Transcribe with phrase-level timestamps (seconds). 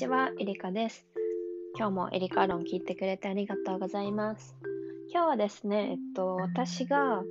[0.00, 1.04] ちは、エリカです。
[1.76, 4.56] 今日もエリカ論聞いてくれてありがとうございます。
[5.12, 7.22] 今日はですね、えっと、私が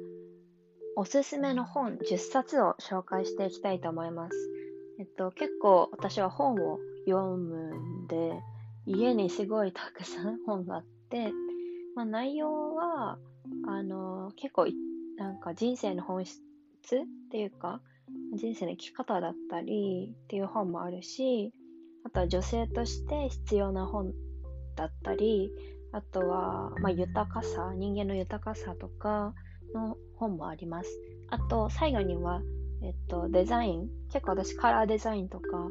[0.95, 4.35] おすすめの本10冊を紹介していきたいと思います。
[4.99, 6.77] えっと、結構私は本を
[7.07, 7.73] 読む
[8.03, 8.39] んで、
[8.85, 11.31] 家にすごいたくさん 本があって、
[11.95, 13.17] まあ、内容は、
[13.65, 14.67] あの、結構、
[15.17, 16.39] なんか人生の本質
[16.83, 17.81] っていうか、
[18.35, 21.51] 人生の生き方だったりっていう本もあるし、
[22.05, 24.13] あとは女性として必要な本
[24.75, 25.51] だったり、
[25.91, 29.33] あとは、まあ、豊かさ、人間の豊かさとか
[29.73, 30.89] の本もあります。
[31.29, 32.41] あと、最後には、
[32.81, 33.89] えっと、デザイン。
[34.11, 35.69] 結構私カラーデザインとか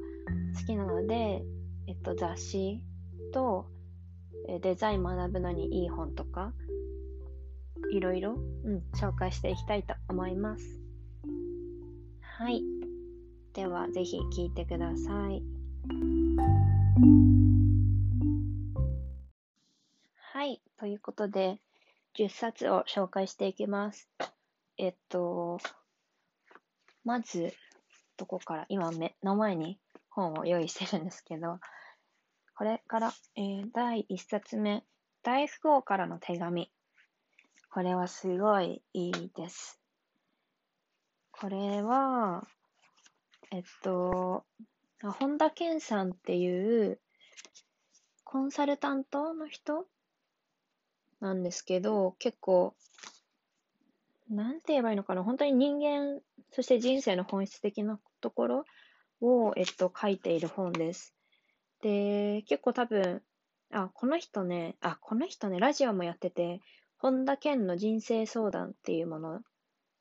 [0.59, 1.43] 好きなので、
[1.87, 2.83] えっと、雑誌
[3.33, 3.67] と
[4.49, 6.53] えデザイン学ぶのにいい本とか、
[7.93, 8.35] いろいろ、
[8.65, 10.81] うん、紹介していきたいと思います。
[12.23, 12.63] はい。
[13.53, 15.43] では、ぜひ聞いてください。
[20.33, 20.61] はい。
[20.79, 21.61] ということで、
[22.17, 24.09] 10冊を紹介していきます。
[24.77, 25.59] えっと、
[27.05, 27.53] まず、
[28.17, 29.79] どこから、今目の前に
[30.11, 31.59] 本を用意してるんですけど、
[32.57, 34.85] これから、えー第1冊目、
[35.23, 36.71] 大富豪からの手紙。
[37.71, 39.81] これはすごいいいです。
[41.31, 42.47] これは、
[43.53, 44.45] えっと、
[45.03, 46.99] 本田健さんっていう
[48.25, 49.87] コンサルタントの人
[51.21, 52.75] なんですけど、結構、
[54.29, 58.65] なんて言えばいいのかな、本当に人間、そして人生の本質的なところ
[59.21, 61.15] を、えっと、書いている本です。
[61.81, 63.23] で、結構多分、
[63.71, 66.61] あ、この人ね、あ、この人ね、ラジオもやってて、
[66.99, 69.41] 本田健の人生相談っていうもの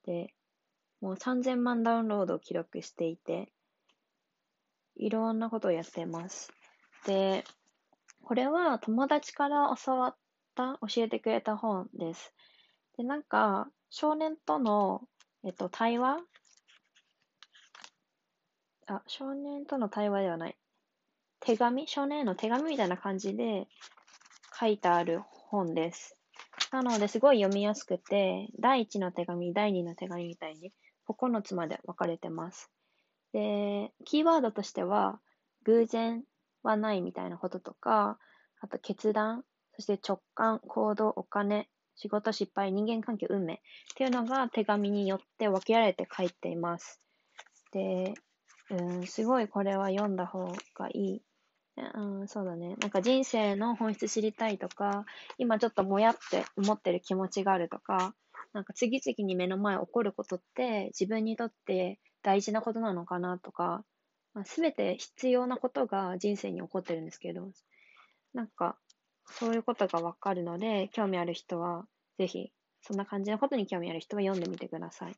[0.06, 0.34] で、
[1.02, 3.52] もう3000万ダウンロードを記録していて、
[4.98, 6.52] いろんなことをやってます。
[7.06, 7.44] で、
[8.24, 10.16] これは友達から教わっ
[10.56, 12.34] た、教えてくれた本です。
[12.98, 15.02] で、なんか、少年との、
[15.46, 16.20] えっと、対話？
[18.88, 20.58] あ、少年との対話ではない。
[21.40, 21.88] 手紙？
[21.88, 23.68] 少年への手紙みたいな感じで
[24.60, 26.18] 書いてある本です。
[26.72, 30.74] なので、すごい読みやすくて、第1の手紙、第2の手紙みたいに
[31.08, 32.70] 9つまで分かれてます。
[33.38, 35.20] で、キーワードとしては、
[35.64, 36.24] 偶然
[36.64, 38.18] はないみたいなこととか、
[38.62, 39.44] あと決断、
[39.76, 43.58] そして直感、行動、お金、仕事、失敗、人間関係、運命っ
[43.96, 47.00] ていうのが手紙によって分けられて書いています。
[47.72, 48.16] で、
[48.72, 51.22] うん、すごいこれは読んだ方がいい。
[51.94, 52.76] うん、そうだね。
[52.82, 55.06] なんか人生の本質知りたいとか、
[55.38, 58.16] 今ちょっともやって思ってる気持ちがあるとか、
[58.54, 63.86] なんか次々に目の前起こることって自分にとって大事なことなのかなとか、
[64.34, 67.52] まあ、全て必要なことが人生に起こってるんですけど、
[68.34, 68.76] なんか
[69.28, 71.86] そういうことがわかるので、興味ある人は
[72.18, 72.52] ぜひ、
[72.82, 75.16] そんな感じのことに興味ある人は読んでみてください。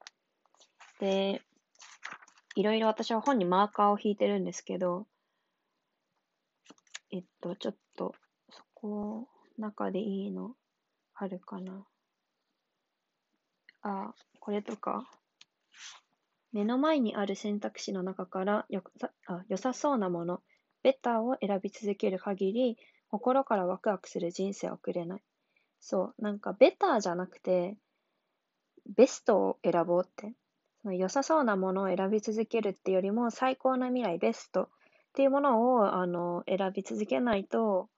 [1.00, 1.42] で、
[2.54, 5.08] いろいろ私は本にマーカーを引いてるんですけど、
[7.12, 8.14] えっと、ちょっと、
[8.52, 9.28] そこ、
[9.58, 10.52] 中でいいの
[11.16, 11.88] あるかな。
[13.82, 15.10] あ、これとか。
[16.52, 20.42] 目の前にある選択肢の中からよさあ良さそうなもの、
[20.84, 22.78] ベターを選び続ける限り、
[23.10, 25.22] 心からワクワクする人生を送れない。
[25.80, 27.78] そう、なんかベターじゃなくて、
[28.96, 30.34] ベストを選ぼうって。
[30.82, 34.68] その良さそうなものを選び続けるってよりも、最高な未来、ベストっ
[35.14, 37.90] ていうものをあの選び続けないと、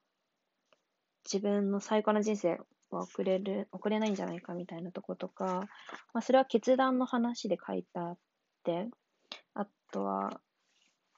[1.25, 5.67] 自分の最高な人生は送れる、送れないんじゃないかみたいなとことか、
[6.13, 8.17] まあ、それは決断の話で書いてあっ
[8.63, 8.87] て、
[9.53, 10.41] あとは、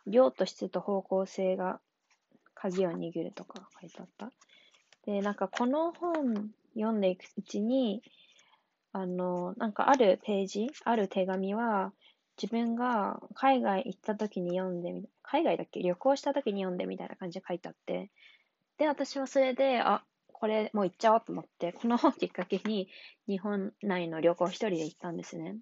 [0.05, 1.79] 量と質と方向性が
[2.53, 4.31] 鍵を握るとか書いてあった。
[5.05, 8.01] で、なんかこの本読んでいくうちに、
[8.91, 11.93] あの、なんかあるページ、ある手紙は、
[12.41, 15.81] 自分が海外行った時に読んでみ、海外だっけ？
[15.81, 18.09] 旅行した時に読んでみたいな感じで書いてあって、
[18.77, 22.89] で、私はそれで、あ、これもう行っちゃおうと思って、この本きっかけに
[23.27, 25.55] 日本内の旅行一人で行ったんですね。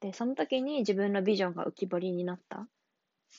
[0.00, 2.66] で、その時に自分のビジョンが浮き彫りになった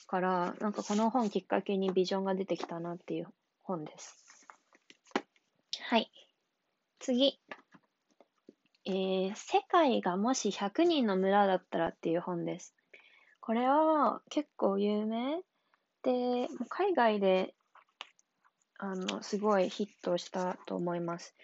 [0.06, 3.28] から、なんかこの本きっかけにビジョンが出てきたなっていう
[3.62, 4.46] 本です。
[5.80, 6.10] はい。
[6.98, 7.38] 次。
[8.84, 12.74] えー、世界がもし100人の村だったらっていう本です。
[13.40, 15.40] これは結構有名
[16.02, 17.54] で、海外で
[18.78, 21.34] あのすごいヒットしたと思います。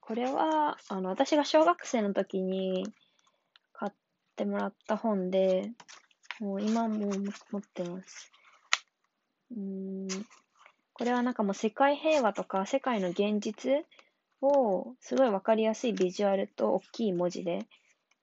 [0.00, 2.92] これはあの私が小学生の時に買
[4.34, 5.70] ってもらった本で、
[6.40, 7.12] もう今も
[7.52, 8.32] 持ってます。
[9.56, 10.08] うん
[10.94, 13.84] これはなんかもう世界平和とか世界の現実
[14.42, 17.66] をすごいわかりやすいビジュアルと大きい文字で、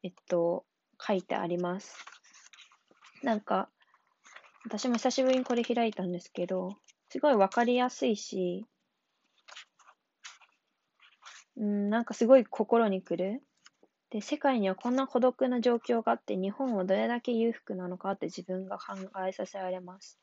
[0.03, 0.65] えっと、
[0.99, 1.95] 書いてあります。
[3.23, 3.69] なんか、
[4.65, 6.75] 私も久しぶりにこれ開いたんですけど、
[7.09, 8.65] すごいわかりやすいし、
[11.57, 13.43] うん、なんかすごい心にくる。
[14.11, 20.19] で、世界にはこんな孤独な状況があって、日本はどれだけ裕福なのかって自分が考えさせられます。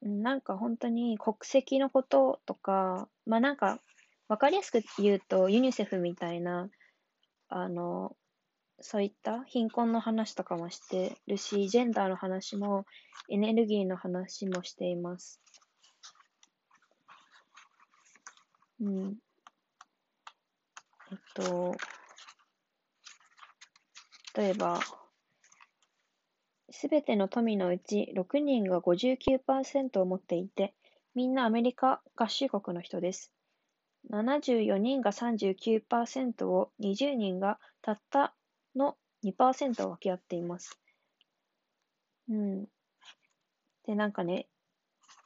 [0.00, 3.80] なんか本当に国籍のこととか、まあなんか、
[4.28, 6.70] わかりやすく言うと、ユニセフみたいな、
[7.48, 8.16] あの、
[8.80, 12.86] そういった貧困の話とかもしてるし、ジェンダーの話も、
[13.28, 15.40] エネルギーの話もしています。
[18.80, 19.16] うん。
[21.10, 21.72] えっと、
[24.36, 24.80] 例えば、
[26.70, 30.74] すべての富のうち6人が59%を持っていて、
[31.14, 33.32] みんなアメリカ合衆国の人です。
[34.10, 38.34] 74人が39%を、20人がたった
[38.74, 40.78] の2%を分け合っています。
[42.28, 42.66] うん。
[43.86, 44.48] で、なんかね、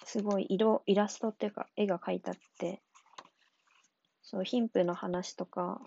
[0.05, 2.81] すごい色、イラストっていうか絵が描いてあって、
[4.23, 5.81] そう、貧富の話とか、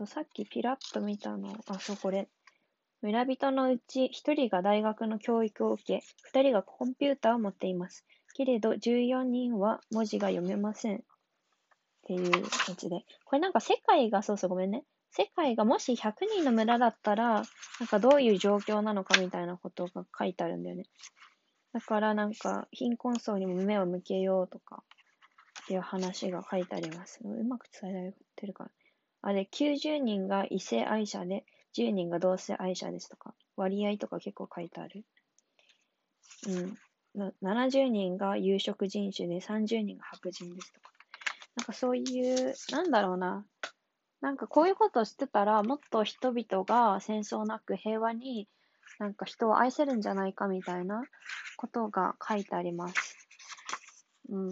[0.00, 2.28] と、さっきピラッと見たの、あ、そう、これ。
[3.02, 6.02] 村人のうち1人が大学の教育を受け、
[6.38, 8.04] 2人がコンピューターを持っています。
[8.34, 10.96] けれど、14人は文字が読めません。
[10.96, 11.00] っ
[12.06, 13.04] ていうやつで。
[13.24, 14.84] これなんか世界が、そうそう、ごめんね。
[15.10, 17.42] 世界がもし100人の村だったら、
[17.80, 20.84] なんかどういう状況なのかみたいなことが書いてあるんだよね。
[21.72, 24.82] だからなんか、貧困層にも目を向けようとか、
[25.64, 27.20] っていう話が書いてあります。
[27.22, 28.70] うまく伝えられてるかな。
[29.22, 35.04] あれ、90人が異性愛者で、10人が同性愛者ですとか、割合とか結構書いてある。
[36.46, 36.78] うん。
[37.42, 40.90] 70人が有色人種で、30人が白人ですとか。
[41.56, 42.00] なんかそうい
[42.50, 43.44] う、なんだろうな。
[44.20, 48.48] なんかこういうことを知ってたら、もっと人々が戦争なく平和に、
[48.98, 51.06] なんか人を愛せるんじゃないかみたいな
[51.56, 53.16] ことが書いてあります。
[54.28, 54.50] うん。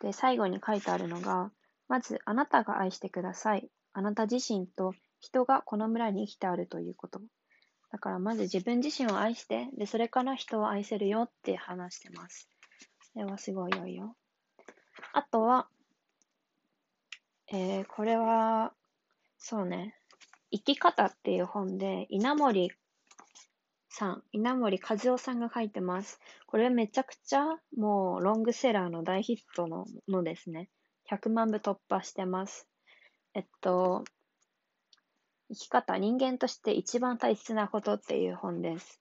[0.00, 1.52] で、最後に書いてあるのが、
[1.88, 3.70] まず、あなたが愛してください。
[3.92, 7.20] あなた自身と人がこの村に生きてあるということ。
[7.90, 12.48] だから、まず自分自身を愛して、で、それから人を愛せるよって話してます。
[13.14, 14.16] これはすごい良いよ。
[15.12, 15.68] あとは、
[17.52, 18.72] えー、これは、
[19.38, 19.96] そうね、
[20.52, 22.70] 生き方っていう本で、稲森
[23.90, 26.20] さん、稲森和夫さんが書いてます。
[26.46, 27.44] これめちゃくちゃ
[27.76, 30.70] もうロングセラーの大ヒットののですね。
[31.10, 32.68] 100万部突破してます。
[33.34, 34.04] えっと、
[35.48, 39.00] 生き方、人間として一番大切なことっていう本です。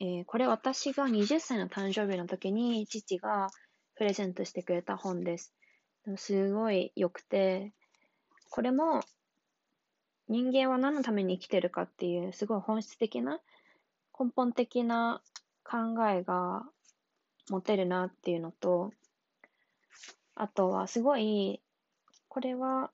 [0.00, 3.48] えー、これ私が20歳の誕生日の時に父が
[3.96, 5.54] プレゼントしてくれた本です。
[6.16, 7.74] すごい良くて、
[8.48, 9.02] これも
[10.30, 13.40] 人間は何のために生きてるかっていう、すごい本質的な、
[14.18, 15.22] 根本的な
[15.64, 15.78] 考
[16.08, 16.62] えが
[17.48, 18.92] 持てるなっていうのと、
[20.36, 21.60] あとはすごい、
[22.28, 22.92] これは、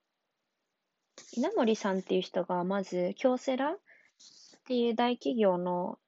[1.33, 3.76] 稲森さんっていう人がまず、京セラっ
[4.66, 5.99] ていう大企業の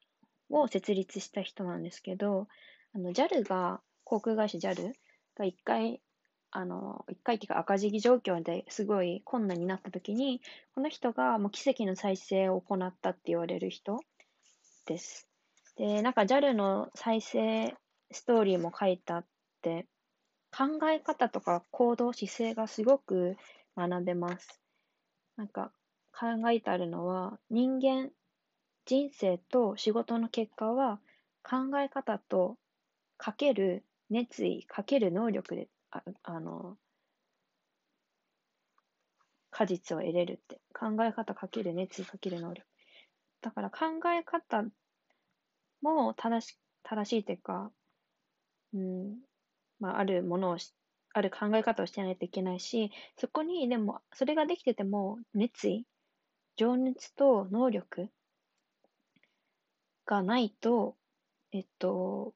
[0.49, 2.49] を設立した人なんですけど、
[2.95, 4.95] あの JAL が、航空会社 JAL
[5.37, 6.01] が一回
[6.51, 10.41] あの、一回っていうか赤字状況ですごい困難になった時に、
[10.75, 14.01] この人がもう奇跡の再生を行ったって言われる人
[14.87, 15.29] です。
[15.77, 17.75] で、なんか JAL の再生
[18.11, 19.27] ストーリーも書いてあっ
[19.63, 19.87] て、
[20.51, 23.37] 考え方とか行動姿勢がすごく
[23.77, 24.61] 学べます。
[25.37, 25.71] なんか
[26.13, 28.11] 考えてあるのは、人間、
[28.87, 30.99] 人生と仕事の結果は
[31.43, 32.57] 考え方と
[33.19, 36.77] かける熱意、かける能力でああの、
[39.51, 40.61] 果実を得れるって。
[40.73, 42.67] 考え方かける熱意かける能力。
[43.41, 44.65] だから考え方
[45.83, 47.73] も正し正しいというか、
[48.75, 49.17] うん、
[49.81, 50.73] まあ、あるものをし
[51.15, 55.87] ある考え方をしてないといけないし、そこにでも、それができてても、熱意、
[56.57, 58.09] 情熱と能力
[60.07, 60.97] がないと、
[61.53, 62.35] えっと、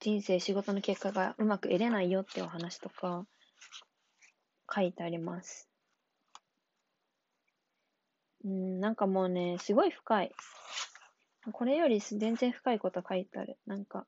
[0.00, 3.26] 人生、仕事の結果がうまく得れないよってお話とか
[4.72, 5.68] 書いてあります。
[8.44, 10.32] うん、なんかもうね、すごい深い。
[11.52, 13.58] これより全然深いこと書いてある。
[13.66, 14.06] なんか、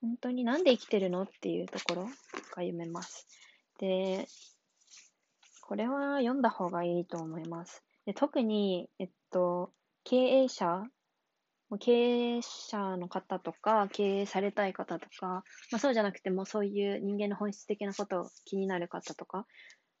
[0.00, 2.10] 本当になんで生きてるのっていうところが
[2.54, 3.28] 読めます。
[3.78, 4.26] で、
[5.60, 7.84] これは読んだ方がいいと思います。
[8.06, 10.82] で特に、えっと、経営者、
[11.78, 19.46] 経営者の方とか、経営されたい方とか、まあ、そうじゃなくてもそういう人間の本質的なことを気になる方とか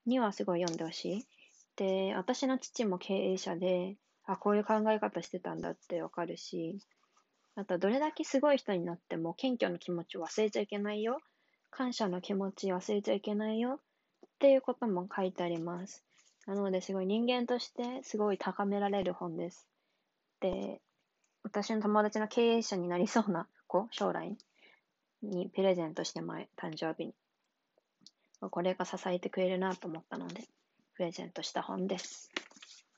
[0.06, 1.26] にはすごい読んでほしい。
[1.76, 3.96] で、私の父も経営者で、
[4.26, 6.78] あ、こういう考え方してたんだってわかるし、
[7.56, 11.20] あと、どれだけすごい人になっても、謙虚の気持ちを忘れちゃいけないよ。
[11.70, 13.80] 感謝の気持ち忘れちゃいけないよ。
[14.26, 16.04] っていうことも書いてあります。
[16.46, 19.68] なので、すごい人間としてすごい高められる本です。
[20.40, 20.80] で、
[21.50, 24.38] 私の友達の経営者になりそうな子、 将来
[25.20, 27.14] にプレゼントして前、誕生日に。
[28.40, 30.48] これが支えてくれるなと思ったので、
[30.94, 32.30] プレゼントした本です。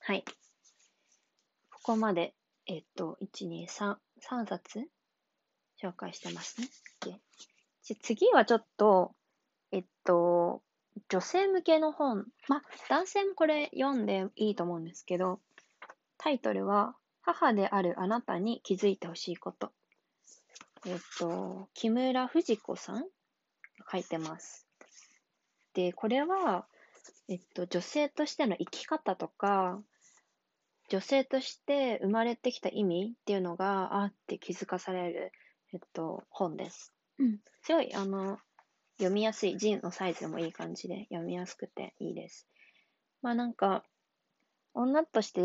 [0.00, 0.24] はい。
[1.70, 2.34] ここまで、
[2.66, 4.86] えっと、1、2、3、3冊
[5.82, 6.68] 紹介してますね。
[7.88, 9.14] で次はちょっと、
[9.72, 10.62] えっと、
[11.08, 12.26] 女性向けの本。
[12.48, 15.40] ま、男性もこれ読んでいいと思うんですけど、
[16.18, 19.72] タイトルは、母であるあなたに気づいてほしいこと。
[20.84, 23.06] えっと、木村藤子さんが
[23.90, 24.66] 書いてます。
[25.74, 26.66] で、これは、
[27.28, 29.80] えっと、女性としての生き方とか、
[30.88, 35.32] 女性として生まれてきた意味っていうのがあって気づかされる、
[35.72, 36.92] えっと、本です。
[37.18, 37.38] うん。
[37.62, 38.38] すごい、あの、
[38.98, 42.48] 読みやすい、字のサイズもいい感じで読みやすくていいです。
[43.22, 43.84] まあなんか、
[44.74, 45.42] 女として、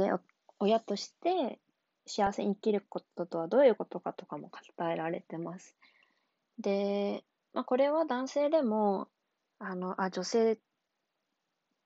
[0.59, 1.59] 親として
[2.07, 5.75] 幸せに生きることとはどういうことかとかも語られてます。
[6.59, 7.23] で、
[7.53, 9.07] まあこれは男性でも、
[9.59, 10.59] あの、あ、女性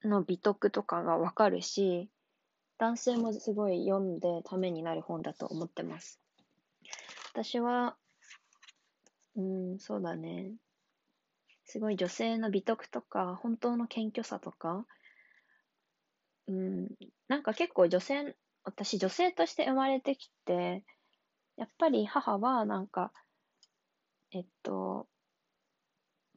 [0.04, 2.10] の美徳とかがわかるし、
[2.78, 6.20] 男性もすごい読んでためになる本だと思ってます。
[7.32, 7.96] 私は、
[9.36, 10.52] うん、そうだね。
[11.66, 14.86] すごい女性の美徳とか、本当の謙虚さとか、
[16.48, 16.90] うん、
[17.28, 20.84] なんか結構女性、私女性として生まれてきて、
[21.58, 23.12] やっぱり母はなんか、
[24.32, 25.08] えっと、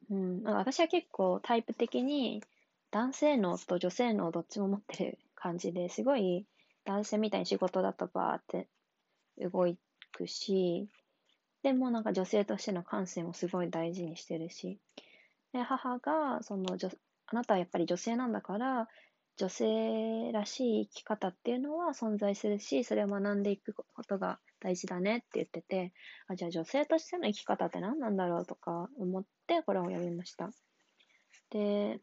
[0.09, 2.43] うん、私は結構タイプ的に
[2.91, 6.45] 男性脳と女性脳どっちも持ってる感じですごい
[6.85, 8.67] 男性みたいに仕事だとバーって
[9.39, 9.73] 動
[10.11, 10.87] くし、
[11.63, 14.77] でもなんか女性としての感性もすごい大事にしてるし、
[15.53, 16.89] で母がその女
[17.27, 18.87] あなたはやっぱり女性なんだから
[19.37, 25.93] 女性らしい生き方っていうのは存在するしそれを学んでいくことが大事だねって言ってて
[26.27, 30.49] あじゃあ女性としての生き方って何なんだろうとか思ってこれを読みました。
[31.51, 31.99] で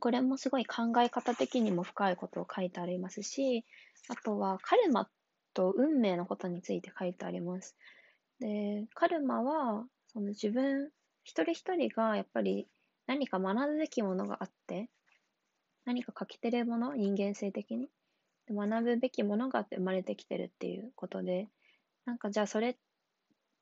[0.00, 3.64] これもすごい考え方的にも深いことを書いてありますし
[4.08, 5.08] あとはカルマ
[5.54, 7.76] と運命のことについて書いてあります。
[8.40, 10.90] で、カルマは、その自分
[11.24, 12.66] 一人一人がやっぱり
[13.06, 14.88] 何か学ぶべきものがあって、
[15.90, 17.88] 何か欠けてるもの、人間性的に。
[18.48, 21.48] 学ぶべきものが生まれてきてるっていうことで、
[22.04, 22.76] なんかじゃあそれっ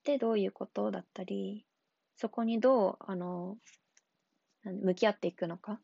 [0.05, 1.65] てどういうことだったり、
[2.17, 3.57] そこにどう、あの、
[4.63, 5.73] 向き合っていくのか？
[5.73, 5.77] っ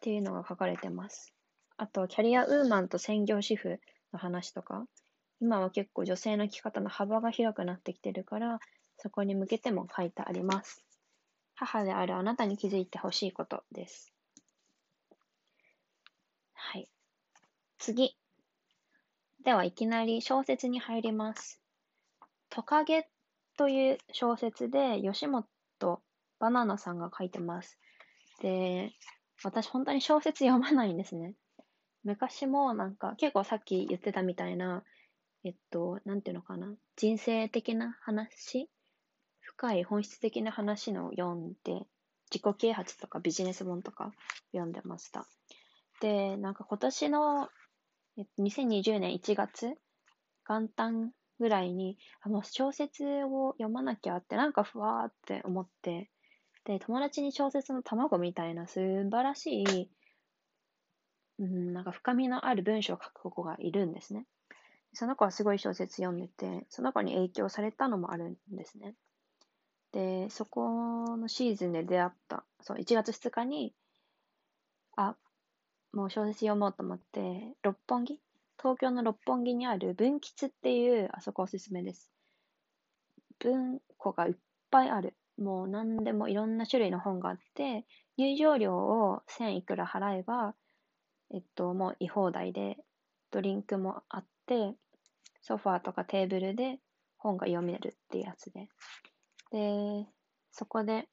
[0.00, 1.34] ていうのが書かれてます。
[1.76, 3.78] あと、キャリアウーマンと専業主婦
[4.14, 4.86] の話とか、
[5.42, 8.60] 今は結構女性の生き方の幅が広くなってきてるから、
[8.96, 10.82] そこに向けても書いてあります。
[11.54, 14.10] 母であるあなたに気づいてほしいことです。
[16.54, 16.88] はい。
[17.82, 18.16] 次。
[19.44, 21.60] では、いきなり小説に入ります。
[22.48, 23.08] トカゲ
[23.56, 25.44] という小説で、吉本
[26.38, 27.80] バナナさんが書いてます。
[28.40, 28.92] で、
[29.42, 31.34] 私本当に小説読まないんですね。
[32.04, 34.84] 昔もなんか結構さっき言ってたみたいな
[35.44, 38.70] えっと、なんていうのかな、人生的な話？
[39.40, 41.80] 深い本質的な話の読んで、
[42.30, 44.12] 自己啓発とかビジネス本とか
[44.52, 45.26] 読んでました。
[46.00, 47.48] で、なんか今年の、
[48.16, 49.76] えっと、2020年1月、
[50.48, 56.10] 元旦ぐらいに、あ、もう小説を読まなきゃって、なんかふわーって思って、
[56.64, 59.90] で、友達に小説の卵みたいな素晴らしい、
[61.38, 64.26] うん、なんか深みのある文章を書く子がいるんですね。
[64.94, 68.94] その子はすごい小説読んでて、その子に影響されたのもあるんですね。
[69.92, 73.74] で、そこのシーズンで出会った、そう、1月2日に、
[74.96, 75.16] あ、
[75.92, 78.18] もう小説読もうと思って、六本木？
[78.58, 82.10] 東京の六本木にある文吉っていう、あそこおすすめです。
[83.40, 84.34] 文庫がいっ
[84.70, 85.14] ぱいある。
[85.38, 87.84] もう何でもいろんな種類の本があって、
[88.16, 90.54] 入場料を1000いくら払えば、
[91.34, 92.76] えっと、もう居放題で、
[93.30, 94.74] ドリンクもあって、
[95.40, 96.78] ソファーとかテーブルで
[97.16, 98.68] 本が読めるっていうやつで。
[99.50, 100.06] で、
[100.52, 101.08] そこで、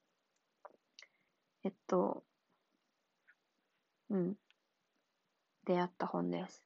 [1.64, 2.22] えっと、
[4.10, 4.34] うん、
[5.66, 6.62] 出会った本です。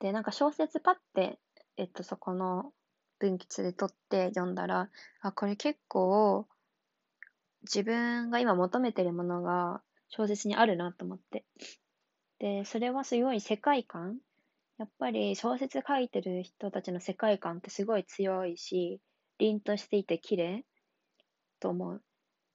[0.00, 1.38] で、なんか小説パッて、
[1.76, 2.72] えっと、そこの
[3.18, 6.46] 分岐で取って読んだら、あ、これ結構、
[7.62, 11.44] 自分が今求めてるものが小説にあるなと思って。
[12.38, 14.18] で、それはすごい世界観
[14.78, 19.00] やっぱり小説書いてる人たちの世界観ってすごい強いし、
[19.38, 20.64] 凛としていて綺麗
[21.58, 22.02] と思う。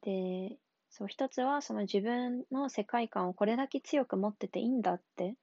[0.03, 0.57] で、
[0.89, 5.35] そう、一つはその自分の世界観をこれだけ強く持ってていいんだって、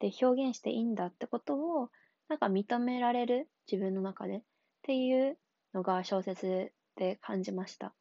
[0.00, 1.90] で、表現していいんだってことを、
[2.28, 4.42] なんか認められる、自分の中で、っ
[4.82, 5.38] ていう
[5.74, 7.94] のが小説で感じました。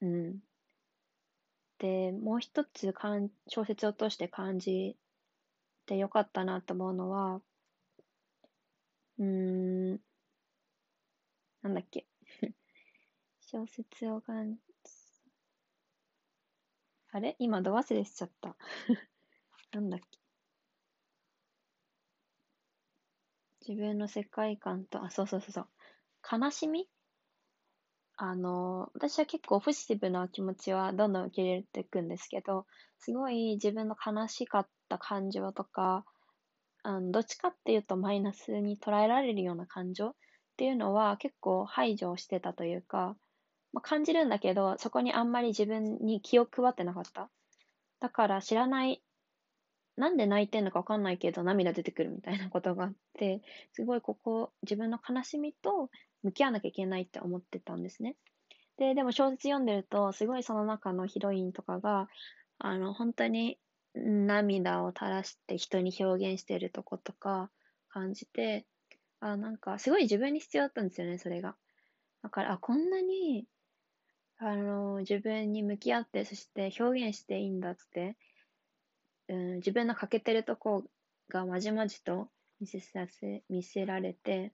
[0.00, 0.42] うん。
[1.78, 4.96] で、もう一つかん小説を通して感じ
[5.86, 7.42] てよかったなと思うのは、
[9.18, 10.00] うーん、
[11.62, 12.06] なんだっけ。
[13.40, 14.60] 小説を感じ、
[17.12, 17.36] あれ？
[17.38, 18.56] 今度忘れしちゃった。
[19.72, 20.18] なんだっけ？
[23.66, 25.68] 自分の世界観と、あ、そうそうそうそう。
[26.30, 26.86] 悲しみ？
[28.16, 32.66] あの、私は結構ポジティブな気持ちはどんどん受け入れていくんですけど、
[32.98, 36.04] すごい自分の悲しかった感情とか、
[36.84, 40.14] あのどっちかっていうとマイナスに捉えられるような感情っ
[40.56, 43.16] ていうのは結構排除してたというか、
[43.72, 47.30] まあ、感じるんだけど、そこにあんまり自分に気を配ってなかった。
[48.00, 49.02] だから知らない
[49.96, 55.90] なんで泣いてんのかわかんないけど涙出てくるみたいなことがあって、すごいここ、自分の悲しみと
[56.22, 58.16] 向き合わなきゃいけないって思ってたんですね。
[58.78, 62.08] で、でも小説読んでると、すごいその中のヒロインとかが、
[62.58, 63.58] あの、本当に
[63.94, 67.50] 涙を垂らして人に表現してるとことか
[67.88, 68.66] 感じて、
[69.20, 71.56] あ、なんかすごい自分に必要だったんですよね、それが。
[72.22, 73.46] だから、あ、こんなに、
[74.38, 78.16] あの、自分に向き合って、そして表現していいんだって、
[79.28, 80.84] うん、自分の欠けてるとこ
[81.28, 82.28] がまじまじと
[82.60, 84.52] 見せさせ、見せられて、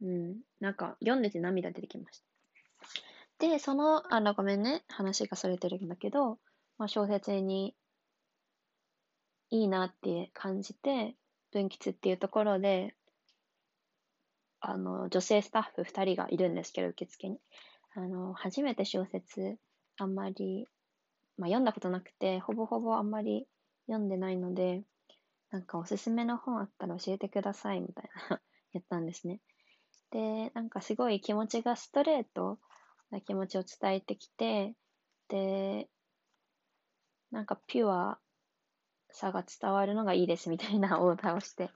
[0.00, 2.20] うん、なんか読んでて涙出てきまし
[3.38, 3.48] た。
[3.48, 6.38] で、その、あの、ごめんね、話がそれてるんだけど、
[6.78, 7.74] まあ、小説に
[9.50, 11.16] いいなって感じて、
[11.52, 12.94] 分岐っていうところで、
[14.60, 17.38] あの、女性スタッフ2人がいるんですけど、受付に。
[17.94, 19.58] あの、初めて小説、
[19.98, 20.68] あんまり
[21.42, 23.48] まあ、読んだことなくて、ほぼほぼあんまり
[23.88, 24.84] 読んでないので、
[25.50, 28.40] なんかおすすめの本あったら教えてくださいみたいな
[28.72, 29.40] やったんですね。
[30.12, 32.60] で、なんかすごい気持ちがストレート
[33.10, 34.76] な気持ちを伝えてきて、
[35.26, 35.90] で、
[37.32, 38.20] なんかピュア
[39.10, 41.70] さが伝わるのがいいですみたいな オーダーをして、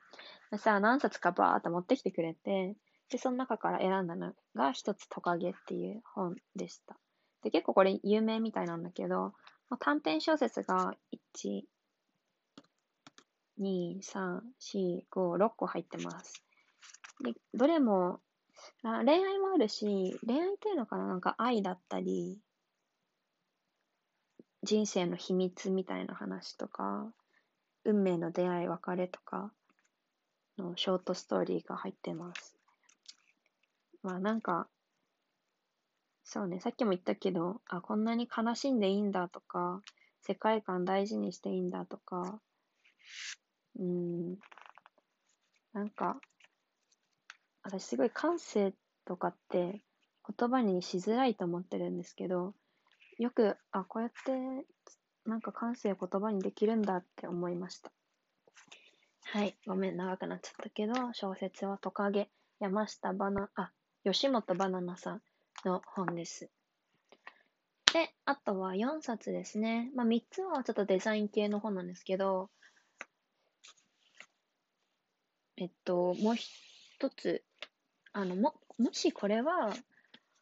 [0.59, 2.77] さあ何冊かバーっと持ってきてくれて、
[3.11, 6.97] で、その中から選んだのが一つトカゲっていう本でした。
[7.43, 9.33] で、結構これ有名みたいなんだけど、
[9.69, 10.95] まあ、短編小説が
[11.37, 11.65] 1、
[13.59, 16.43] 2、3、4、5、6個入ってます。
[17.23, 18.21] で、どれも、
[18.83, 22.39] あ恋愛もあるし、恋愛っていうのかななんか愛だったり、
[24.63, 27.13] 人生の秘密みたいな話とか、
[27.85, 29.53] 運命の出会い、別れとか
[30.59, 32.57] のショートストーリーが入ってます。
[34.03, 34.69] まあなんか、
[36.29, 39.81] そうね、さっきも言ったけど、あ、こんなに悲しんでいいんだとか、
[40.23, 42.41] 世界観大事にしていいんだとか、
[43.79, 44.37] うん、
[45.73, 46.21] なんか、
[47.63, 49.85] 私すごい感性とかって
[50.37, 52.55] 言葉にしづらいと思ってるんですけど、
[53.19, 54.67] よく、あ、こうやって
[55.27, 57.93] なんか感性を言葉にできるんだって思いました。
[59.27, 63.71] はい、ごめん、長くなっちゃったけど、小説はトカゲ、山下バナ、あ、
[64.03, 65.23] 吉本バナナさん
[65.67, 66.49] の本です。
[67.93, 69.91] で、あとは4冊ですね。
[69.95, 72.51] まあ3つはちょっとデザイン系の本なんですけど、
[75.57, 77.43] えっと、もう一つ、
[78.13, 79.75] あの、も、もしこれは、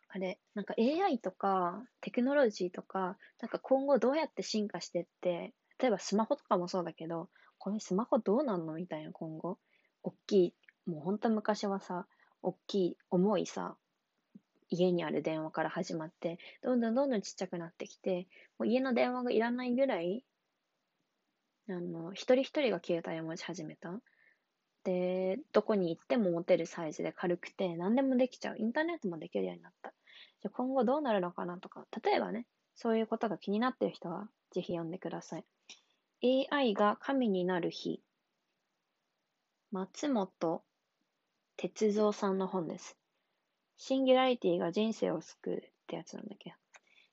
[0.09, 9.59] あれ、なんか AI とかテクノロジーとか、なんか今後どうやって進化してって、例えばスマホとかもそうだけど、これスマホどうなんのみたいな今後。
[10.03, 10.55] 大きい、
[10.87, 12.07] もう本当昔はさ、
[12.43, 13.77] 大きい、重いさ、
[14.70, 20.24] 家にある電話から始まって、どんどんどんどんちっちゃくなってきて、もう家の電話がいらないぐらい、
[21.68, 24.00] あの、一人一人が携帯を持ち始めた。
[24.85, 28.57] で、どこに行っても持てるサイズで軽くて、何でもできちゃう。
[28.59, 29.94] インターネットもできるようになった。
[30.42, 35.44] じゃ今後どうなるのかなとか、例えばね、そういうことが気になってる人は、ぜひ読んでください。
[36.50, 38.03] AI が神になる日。
[39.72, 40.62] 松本
[41.57, 42.96] 哲三さんの本です。
[43.77, 46.51] シンギュラリティが人生を救うってやつなんだけ？
[46.51, 46.57] ど。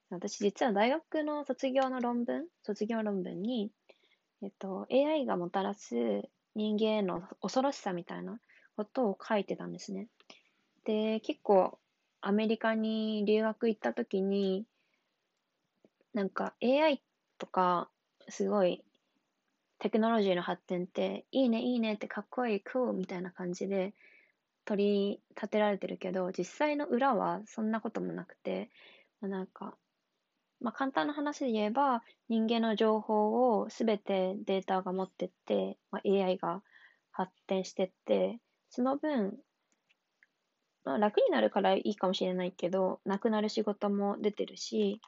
[0.09, 3.71] 私実は大学の卒業の論文、卒業論文に、
[4.41, 5.95] えっと、AI がもたらす
[6.55, 8.39] 人間への恐ろしさみたいな
[8.75, 10.07] ことを書いてたんですね。
[10.83, 11.79] で、結構
[12.19, 14.65] アメリカに留学行った時に、
[16.13, 17.01] なんか AI
[17.37, 17.89] とか
[18.27, 18.83] すごい
[19.79, 23.93] テクノロジーの発展っていいねいいねってかっこいい、クーみたいな感じで
[24.65, 28.69] 取り立てられてるけど、実際の裏はそんなこともなくて、
[29.19, 29.75] まあ、なんか、
[30.59, 36.61] まあ、簡単な話で言えば、人間の情報をすべてデータが持ってって、まあ、AI が
[37.11, 39.37] 発展してって、その分、
[40.83, 45.01] まあ、楽になるからいいかもしれないけど、なくなる仕事も出てるし、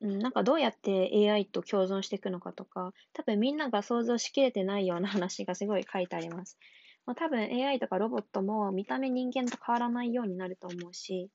[0.00, 6.58] うん、なんかどうやって AI と共存していくのかとか、多分みんなが想像しきれてないような話がすごい書いてあります。
[7.06, 11.30] まあ、多分 AI とかロボットも見た目人間と変わらないようになると思うし、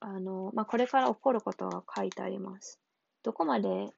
[0.00, 2.80] あの、まあ、これから起こることが書いてあります。
[3.22, 3.88] どこまで、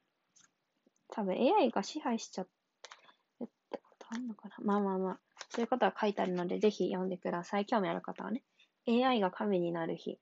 [1.10, 4.56] 多分 AI が支配しちゃってってことあるのかな？
[4.62, 5.18] まあまあまあ、
[5.50, 7.66] そういうことが書いてあるので、ぜひ読んでください。
[7.66, 8.42] 興味ある方はね。
[8.86, 10.18] AI が神になる日。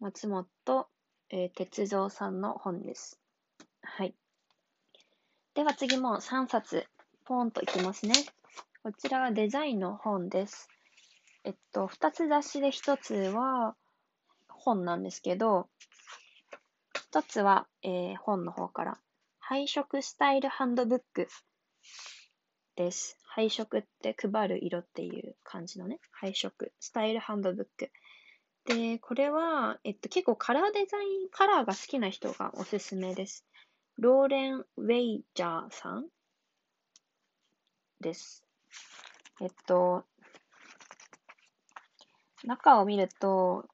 [0.00, 0.88] 松本、
[1.30, 3.20] えー、哲三さんの本です。
[3.82, 4.14] はい。
[5.54, 6.84] では次も3冊、
[7.24, 8.14] ポーンといきますね。
[8.84, 10.68] こちらはデザインの本です。
[11.42, 13.76] えっと、二つ雑誌で一つは
[14.46, 15.70] 本なんですけど、
[16.94, 18.98] 一つは、えー、本の方から、
[19.38, 21.28] 配色スタイルハンドブック
[22.76, 23.16] です。
[23.22, 27.90] 配色って配る色っていう感じのね、配色、スタイルハンドブック。
[28.66, 33.46] で、これは、えっと、結構カラーデザイン、カラーが好きな人がおすすめです。
[33.96, 36.06] ローレン・ウェイジャーさん
[38.02, 38.43] です。
[39.40, 40.04] えっと、
[42.44, 43.66] 中を見ると、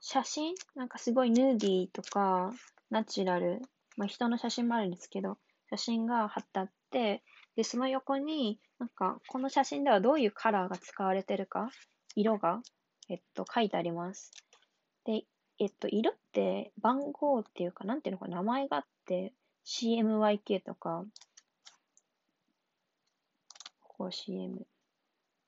[0.00, 0.54] 写真？
[0.74, 2.52] なんかすごいヌーディーとか、
[2.90, 3.60] ナチュラル、
[3.96, 5.38] まあ人の写真もあるんですけど、
[5.70, 7.22] 写真が貼ってあって、
[7.54, 11.70] で、その横に、なんか、この写真ではどういうカラーが使われてるか、
[12.16, 12.62] 色が、
[13.08, 14.32] えっと、書いてあります。
[15.04, 15.24] で、
[15.58, 19.32] えっと、色って番号っていうか、なんていうのか名前があって、
[19.66, 21.04] CMYK とか、
[24.02, 24.66] ここ CM、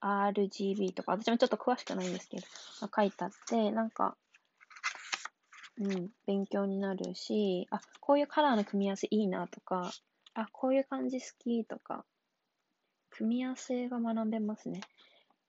[0.01, 2.47] RGB とか、私もちょっと詳しくないんですけど、
[2.83, 4.17] まあ、書いてあって、なんか、
[5.77, 9.90] うん、勉強になるし、あ、こういうカラーの組み合わせいいなとか、
[10.35, 12.05] あ、こういう感じ好きとか、
[13.11, 14.83] 組み合わせが学べますね。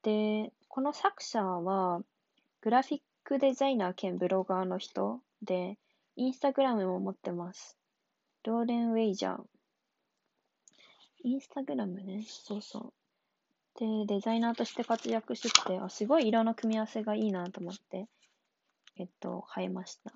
[0.02, 2.02] で、この作者は、
[2.62, 5.78] グラフィックデザイナー兼ブロガーの人で、
[6.16, 7.78] インスタグラムも持ってます。
[8.46, 9.55] ローレン・ウェイジャー。
[11.26, 12.94] インスタグラムね、そうそう。
[13.80, 18.06] で、デザイナーとして活躍してて、あ、すごい色の組み合わせがいいなと思って、
[18.98, 20.14] えっと、買いました。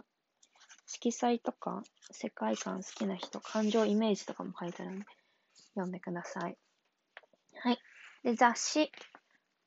[0.85, 5.05] 色彩とか、世界観好きな人、感情イメージとかも書いてあるので、
[5.73, 6.55] 読んでください。
[7.55, 7.79] はい。
[8.23, 8.91] で、雑誌。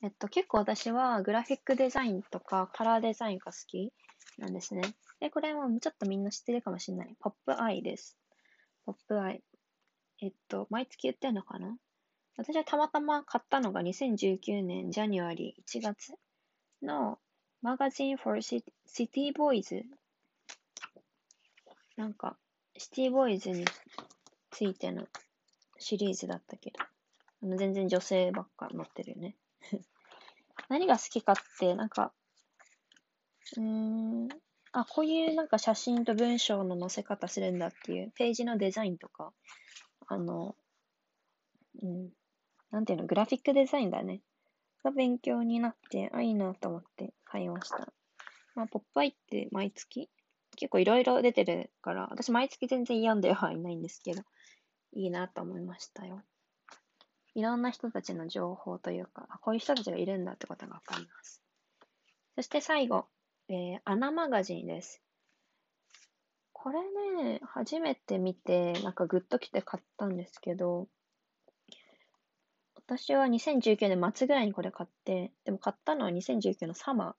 [0.01, 3.93] えっと、結構私はグラフィックデザインとかカラーデザインが好き
[4.39, 4.83] なんですね。
[5.19, 7.17] で、これもちょっとみんな知ってるかもしれない。
[7.21, 8.17] ポップアイです。
[8.87, 9.43] ポップアイ。
[10.23, 11.77] えっと、毎月言ってんのかな？
[12.39, 16.15] 私はたまたま買ったのが2019年ジャニュアリー1月
[16.83, 17.19] の
[17.61, 19.83] マガジン for City Boys
[21.97, 22.37] なんか
[22.79, 23.67] シティボーイズに
[24.51, 25.07] ついての
[25.79, 26.79] シリーズだったけど。
[27.43, 29.35] あの全然女性ばっか載ってるよね。
[30.69, 32.13] 何が好きかってなんか
[33.57, 34.29] うーん
[34.71, 39.33] あ、こういうなんか写真と文章の載せ方するんだっていうページのデザインとか、
[40.07, 40.57] あの、
[41.83, 42.11] うん、
[42.71, 44.21] なんていうの、グラフィックデザインだね。
[44.83, 47.93] が勉強になって、あ、いいなと思って買いました。
[48.55, 50.11] まあ、ポップアイって毎月
[50.57, 54.23] 結構いろいろ出てるから、私毎月全然読んではいないんですけど、
[54.93, 56.23] いいなと思いましたよ。
[57.35, 61.43] いろんな人たちの情報というか、こういう人たちがいるんだってことがわかります。
[62.35, 63.07] そして最後、
[63.49, 65.01] えー、アナマガジンです。
[66.63, 66.79] これ
[67.25, 70.87] ね、初めて見て、なんかグッときて買ったんですけど、
[72.77, 77.17] 私は2019年末ぐらいにこれ買って、でも買ったのは2019のサマ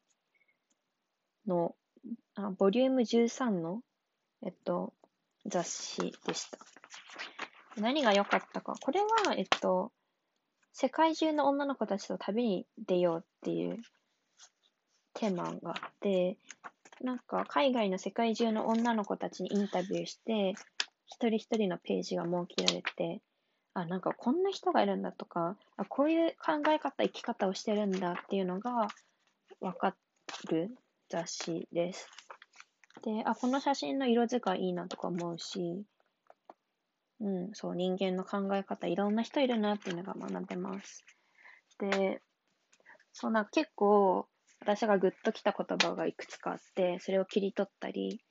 [1.46, 1.76] ーの、
[2.36, 3.82] あボリューム13の、
[4.46, 4.94] えっと、
[5.46, 6.58] 雑誌でした。
[7.76, 8.76] 何が良かったか。
[8.80, 9.92] これは、えっと、
[10.72, 13.78] 世界中の女の子たちと旅に出ようっていう
[15.14, 16.38] テーマがあって、
[17.04, 20.54] なんか海外の世界中の女の子たちにインタビューして、
[21.06, 23.22] 一人一人のページが設けられて、
[23.74, 28.88] あ、なんかこんな人がいるんだとか、あ、こういう考え方、生き方をしてるんだっていうのが
[29.60, 29.96] わか
[30.50, 30.78] る
[31.10, 32.08] 雑誌です。
[33.04, 35.84] で、あ、この写真の色使いいいなとか思うし、
[37.20, 41.04] うん、そう、人間の考え方、いろんな人いるなっていうのが学べます。
[41.80, 42.22] で、
[43.12, 44.28] そんな結構、
[44.64, 48.24] 私がグッときた言葉がいくつかあって、それを切り取ったり、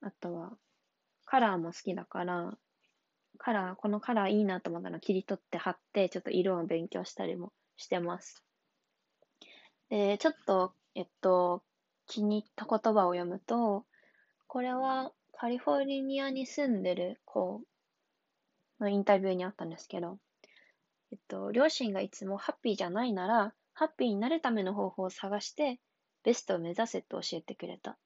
[0.00, 0.52] あとは、
[1.26, 2.56] カラーも好きだから、
[3.36, 8.42] カラー、このカラーいいなと思ったの切り取って貼って、ちょっと色を勉強したりもしてます。
[9.90, 11.62] で、ちょっと、えっと、
[12.06, 13.84] 気に入った言葉を読むと、
[14.46, 17.60] これはカリフォルニアに住んでる子
[18.80, 20.18] のインタビューにあったんですけど、
[21.12, 25.80] えっと、両親がいつもハッピーじゃないなら、ハッピーになるための方法を探して、
[26.22, 27.98] ベストを目指せと教えてくれた。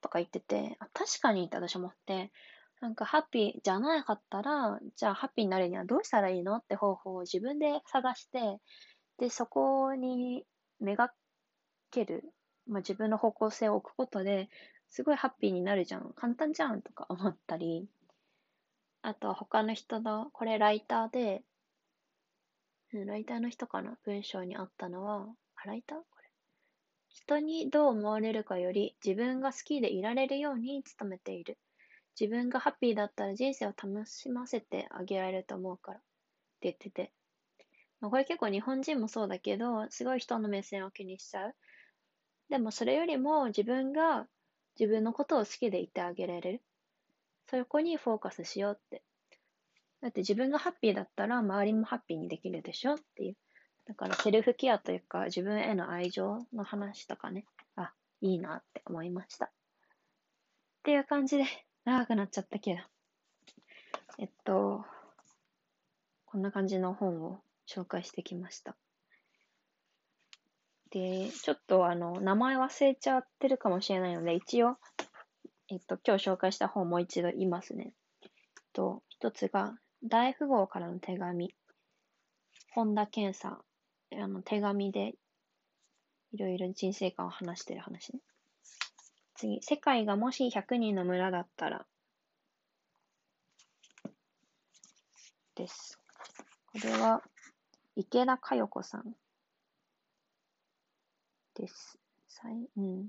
[0.00, 2.32] とか言ってて、あ確かにって私思って、
[2.80, 8.58] なんかハッピーじゃなかったら、じゃあハッピーになるにはどうしたらいいのって方法を自分で探して、
[9.18, 10.44] で、そこに
[10.80, 11.12] めが
[11.90, 12.24] ける、
[12.66, 14.48] まあ、自分の方向性を置くことで、
[14.88, 16.12] すごいハッピーになるじゃん。
[16.14, 17.86] 簡単じゃんとか思ったり、
[19.02, 21.42] あと他の人の、これライターで、
[22.92, 23.96] ライターの人かな？
[24.04, 25.26] 文章にあったのは、
[25.56, 25.98] あ、ライター？
[25.98, 26.28] これ。
[27.08, 31.58] 人にどう思われるかより自分が好きでいられるように努めている。
[32.18, 36.06] 自分がハッピーだったら人生を楽しませてあげられると思うからって
[36.62, 37.12] 言ってて。
[38.00, 41.54] まあ、これ結構日本人もそうだけど、すごい人の目線を気にしちゃう。
[42.48, 44.26] でもそれよりも自分が
[44.78, 46.62] 自分のことを好きでいてあげられる。
[47.48, 49.02] そこにフォーカスしようって。
[50.02, 52.94] だって自分がハッピーだったら周りもハッピーにできるでしょ？
[52.94, 53.36] っていう。
[53.86, 57.44] だからセルフケアというか自分への愛情の話とかね、
[57.76, 59.46] あ、いいなって思いました。
[59.46, 59.50] っ
[60.84, 61.44] ていう感じで
[61.84, 62.80] 長くなっちゃったけど。
[64.18, 64.84] えっと、
[66.26, 68.76] こんな感じの本を紹介してきました。
[70.90, 74.76] で、ちょっとあの、名前忘れちゃってるかもしれないので、一応、
[75.68, 77.94] えっと、今日紹介した本もう一度言いますね。
[78.22, 78.30] えっ
[78.72, 81.54] と、一つが、大富豪からの手紙。
[82.72, 83.58] 本田健さん。
[84.18, 85.14] あの、手紙で、
[86.32, 88.20] いろいろ人生観を話してる話ね。
[89.34, 91.86] 次、世界がもし100人の村だったら。
[95.54, 95.98] です。
[96.72, 97.22] これは、
[97.94, 99.14] 池田佳代子さん
[101.54, 101.98] です。
[102.28, 103.08] さいうん。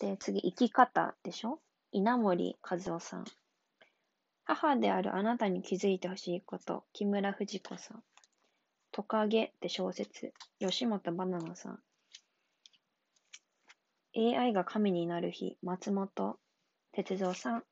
[0.00, 1.60] で、次、生き方でしょ？
[1.92, 3.24] 稲森和夫さん。
[4.46, 8.02] 母であるあなたに気づいてほしいこと、木村藤子さん。
[8.92, 11.80] トカゲって小説、吉本バナナさん。
[14.16, 16.38] AI が神になる日、松本
[16.92, 17.64] 哲三さん。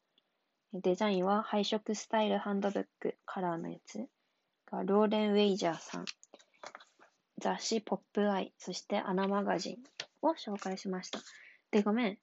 [0.75, 4.07] デザインは配色スタイルハンドブック、カラーのやつ。
[4.67, 6.05] がローレン・ウェイジャーさん。
[7.39, 9.77] 雑誌ポップアイ、そしてアナマガジン
[10.23, 11.21] を紹介しました。
[11.71, 12.19] で、ごめん。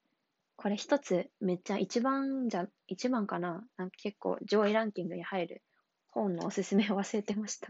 [0.56, 5.62] これ一つめっちゃ一番じゃ、一番かななんか結構上位ランキングに入る
[6.08, 7.68] 本のおすすめを忘れてました。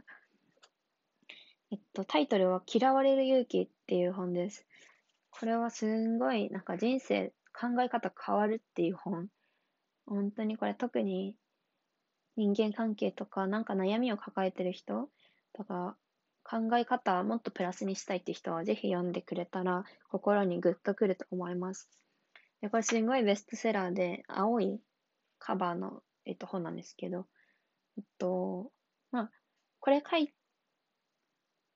[1.70, 4.66] えっと、タイトルは嫌われる勇気っていう本です。
[5.30, 9.28] これはすんごいなんか人生考え方変わるっていう本。
[10.06, 11.36] 本当にこれ特に
[12.36, 15.08] 人間関係とかなんか悩みを抱えてる人
[15.54, 15.96] とか
[16.44, 21.88] 考え方をもっとプラスにしたいって人はぜひ読んでくれたら心にグッとくると思います。
[22.60, 24.80] でこれすごいベストセラーで青い
[25.44, 27.26] カバーの、えっと、本なんですけど、
[27.98, 28.70] えっと、
[29.10, 29.30] まあ、
[29.80, 30.32] これ書い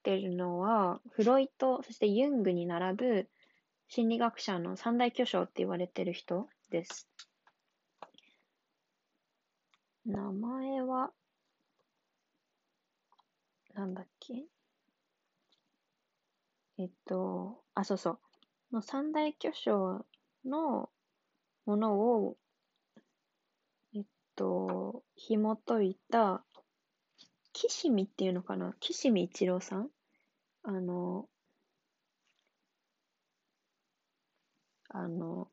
[0.02, 3.28] てるのはフロイト、そしてユングに並ぶ
[3.88, 7.08] 心理学者の三大巨匠って言われてる人です。
[10.04, 11.10] 名前は、
[13.74, 14.44] なんだっけ？
[16.78, 18.18] えっと、あ、そうそう。
[18.72, 20.04] の三大巨匠
[20.44, 20.88] の
[21.64, 22.36] ものを、
[24.36, 26.44] と、紐解いた、
[27.52, 28.74] 岸見っていうのかな？
[28.80, 29.88] 岸見一郎さん？
[30.62, 31.28] あの、
[34.90, 35.48] あの、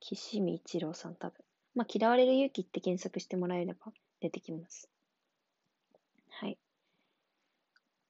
[0.00, 1.44] 岸見一郎さん多分。
[1.74, 4.88] まあ、嫌われる勇気って検索してもらえれば出てきます。
[6.30, 6.58] はい。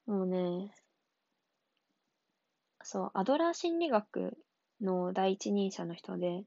[0.07, 0.73] もうね、
[2.83, 4.37] そう、アドラー心理学
[4.81, 6.45] の第一人者の人で、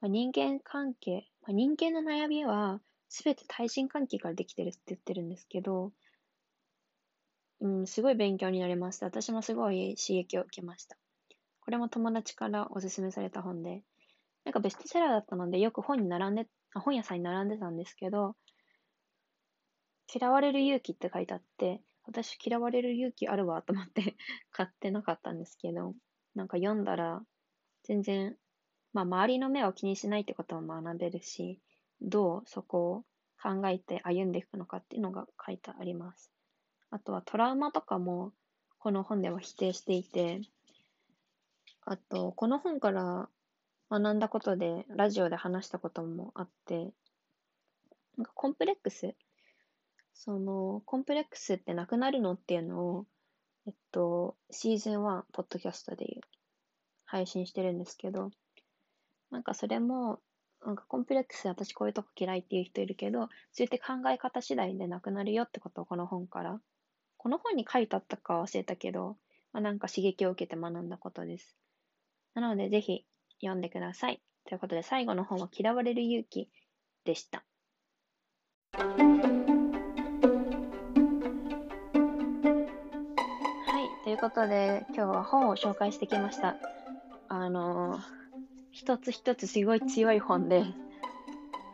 [0.00, 5.92] まあ、人間関係、まあ、人間の悩みは全て対人関係からできてるって言ってるんですけど、
[7.60, 9.06] うん、すごい勉強になりました。
[9.06, 10.96] 私もすごい刺激を受けました。
[11.60, 13.82] これも友達からおすすめされた本で、
[14.44, 18.36] なんかベストセラーだったので、よく本に並んで、本屋さんに並んでたんですけど、
[20.14, 24.16] 嫌われる勇気って書いてあって、私嫌われる勇気あるわと思って
[24.52, 25.94] 買ってなかったんですけど、
[26.34, 27.24] なんか読んだら、
[27.82, 28.36] 全然、
[28.92, 31.60] まあ周りの目を気にしないってことも学べるし、
[32.00, 33.04] どうそこを
[33.42, 36.30] 考えて歩んでいくのかっていうのが書いてあります。
[36.90, 38.32] あとはトラウマとかも
[38.78, 40.40] この本では否定していて、
[41.88, 43.28] あと、この本から
[43.90, 46.92] 学んだことで、ラジオで話したこともあって、
[48.16, 49.14] なんかコンプレックス、
[50.14, 53.06] その、コンプレックスってなくなるのっていうのを、
[53.66, 56.20] えっと、シーズン1、ポッドキャストで
[57.04, 58.30] 配信してるんですけど、
[59.30, 60.20] なんかそれも、
[60.64, 66.60] なんかコンプレックス私こういうとこ嫌いっていう人いるけど、そうやって考え方次第でなくなるよってことをこの本から、
[67.16, 69.16] この本に書いてあったか忘れたけど、
[69.52, 71.56] まあ、なんか刺激を受けて学んだことです。
[72.34, 73.04] なのでぜひ
[73.40, 74.20] 読んでください。
[74.44, 76.48] ということで最後の本は嫌われる勇気
[77.04, 77.44] でした。
[78.72, 78.82] は
[84.02, 86.56] い、ということで今日は本を紹介してきました。
[87.28, 88.25] あのー
[88.76, 90.62] 一つ一つすごい強い本で、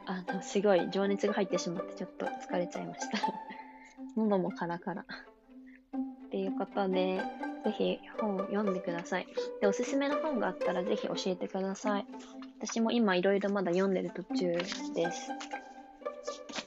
[0.06, 3.18] あの、すごい情熱が入ってしまってちょっと疲れちゃいました。
[4.16, 5.02] 喉もカラカラ。
[5.02, 7.20] っていうことで、
[7.64, 9.26] ぜひ本を読んでください。
[9.60, 12.06] で、おすすめの本があったらぜひ教えてください。
[12.58, 14.52] 私も今いろいろまだ読んでる途中
[14.94, 15.32] です。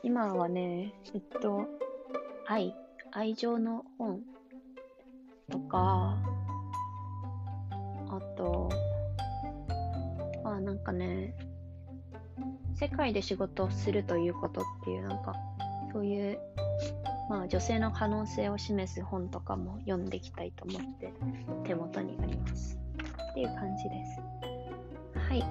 [0.04, 1.66] 今はね、えっと、
[2.46, 2.76] 愛、
[3.12, 4.22] 愛情の本
[5.50, 6.18] とか、
[8.10, 8.70] あと、
[10.56, 11.36] あなんかね、
[12.76, 15.36] 世界で仕事をするということっていう、なんか、
[15.92, 16.40] そういう、
[17.30, 21.14] まあ女性の可能性を示す本とかも読んでいきたいと思って
[21.64, 22.78] 手元にあります。
[23.32, 24.22] っていう感じです。
[25.20, 25.44] はい。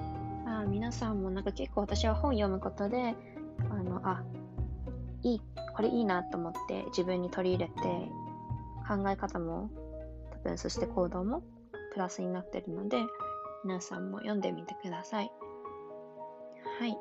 [0.47, 3.15] あ皆さんもなんか結構私は本読むことで、
[3.69, 4.23] あの、あ、
[5.21, 5.41] いい、
[5.75, 7.81] これいいなと思って自分に取り入れて
[8.87, 9.69] 考え方も
[10.31, 11.43] 多分そして行動も
[11.93, 13.03] プラスになってるので、
[13.65, 15.31] 皆さんも読んでみてください。
[16.79, 16.95] はい。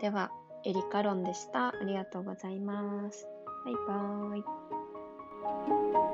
[0.00, 0.30] では、
[0.64, 1.70] エリカロンでした。
[1.70, 3.26] ありがとうございます。
[3.64, 6.11] バイバーイ。